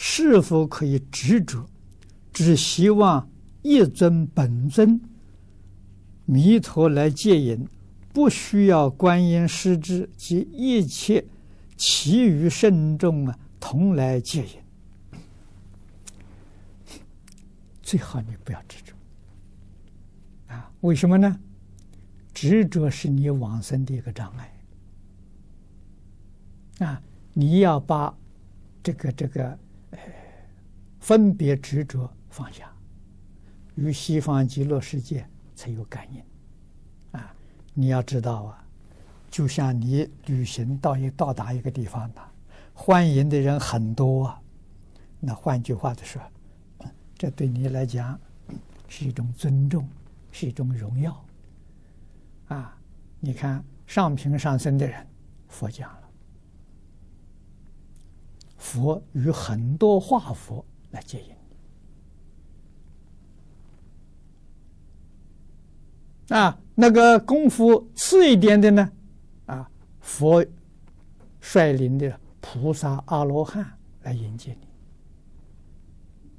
[0.00, 1.66] 是否可以执着，
[2.32, 3.28] 只希望
[3.62, 5.00] 一尊本尊
[6.24, 7.66] 弥陀来接引，
[8.12, 11.26] 不需要观音师之及一切
[11.76, 14.52] 其余圣众啊同来接引。
[17.82, 18.94] 最好你不要执着
[20.46, 20.70] 啊！
[20.82, 21.40] 为什么呢？
[22.32, 24.56] 执着是你往生的一个障碍
[26.86, 27.02] 啊！
[27.32, 28.16] 你要把
[28.80, 29.58] 这个这个
[31.00, 32.70] 分别执着放下，
[33.74, 36.22] 与西方极乐世界才有感应
[37.12, 37.34] 啊！
[37.74, 38.64] 你要知道啊，
[39.30, 42.22] 就像你旅行到一到达一个地方呢，
[42.74, 44.40] 欢迎的人很多啊，
[45.20, 46.20] 那换句话的说。
[47.16, 48.16] 这对你来讲
[48.86, 49.88] 是一种尊重，
[50.30, 51.24] 是一种荣耀，
[52.46, 52.78] 啊！
[53.18, 55.04] 你看上品上生的人，
[55.48, 56.07] 佛讲了，
[58.68, 61.18] 佛与很多化佛来接
[66.28, 68.92] 引啊，那个功夫次一点的呢，
[69.46, 69.70] 啊，
[70.00, 70.44] 佛
[71.40, 73.64] 率领的菩萨阿罗汉
[74.02, 74.54] 来迎接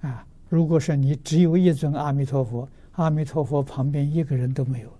[0.00, 0.26] 你，啊。
[0.48, 4.98] 如果说你只有一尊阿弥陀佛，阿弥陀佛旁边一个人都没有，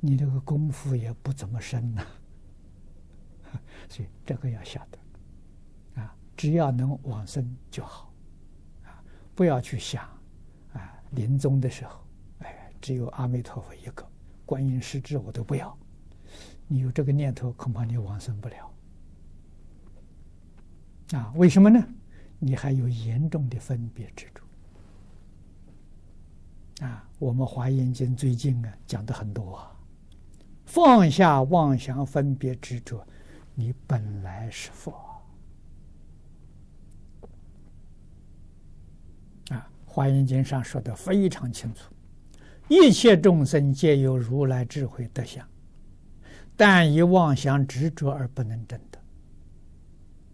[0.00, 2.02] 你这个功夫也不怎么深呐。
[3.90, 4.98] 所以这个要晓得，
[6.44, 8.12] 只要能往生就好，
[8.82, 9.02] 啊，
[9.34, 10.04] 不要去想，
[10.74, 11.98] 啊，临终的时候，
[12.40, 14.06] 哎，只有阿弥陀佛一个，
[14.44, 15.74] 观音师智我都不要，
[16.68, 18.70] 你有这个念头，恐怕你往生不了。
[21.14, 21.82] 啊，为什么呢？
[22.38, 24.44] 你还有严重的分别执着。
[26.84, 29.74] 啊，我们华严经最近啊讲的很多啊，
[30.66, 33.02] 放下妄想分别执着，
[33.54, 34.92] 你本来是佛。
[39.50, 41.94] 啊，华严经上说的非常清楚，
[42.68, 45.48] 一切众生皆有如来智慧德相，
[46.56, 48.98] 但以妄想执着而不能证得。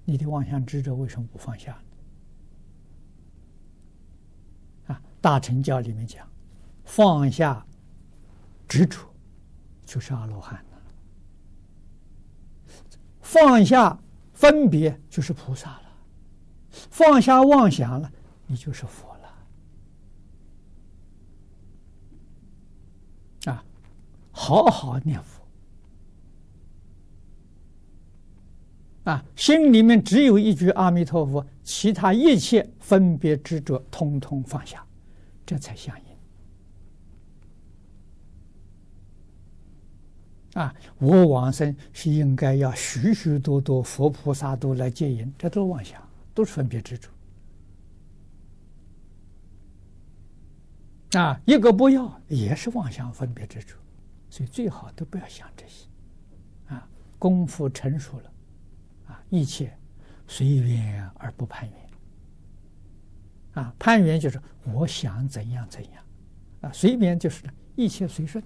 [0.06, 1.78] 你的妄想执着为什么不放下？
[4.87, 6.26] 啊，大乘教里面讲。
[6.82, 7.62] 放下
[8.66, 8.99] 执着，
[9.84, 10.78] 就是阿罗汉了；
[13.20, 14.00] 放下
[14.32, 15.82] 分别，就是菩萨了；
[16.70, 18.10] 放下妄想了，
[18.47, 19.20] 你就是佛了。
[23.53, 23.64] 啊，
[24.40, 25.42] 好好念佛
[29.04, 34.82] 啊，心里面只有一句阿弥陀佛，其他一切分别执着，通通放下，
[35.44, 35.94] 这才相
[40.54, 40.62] 应。
[40.62, 46.02] 啊，我往生是应该要许许多多佛菩萨都来接引，这都是妄想，
[46.32, 47.10] 都是分别执着。
[51.20, 53.76] 啊，一个不要也是妄想分别执着，
[54.30, 55.86] 所以最好都不要想这些。
[56.68, 58.32] 啊，功夫成熟了，
[59.08, 59.76] 啊，一切
[60.26, 61.91] 随缘而不攀缘。
[63.62, 66.04] 啊，攀缘就是我想怎样怎样，
[66.62, 67.44] 啊，随缘就是
[67.76, 68.42] 一切随顺，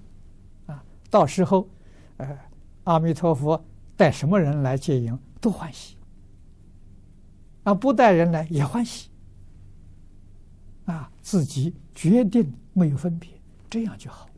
[0.67, 1.69] 啊，到时候。
[2.17, 2.39] 呃，
[2.85, 3.61] 阿弥陀佛
[3.97, 5.97] 带什么人来接引都欢喜，
[7.65, 9.11] 啊，不带人来也欢喜，
[10.85, 13.29] 啊，自己决定没有分别，
[13.69, 14.29] 这样就好。